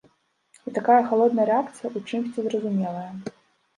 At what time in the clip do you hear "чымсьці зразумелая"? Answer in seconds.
2.09-3.09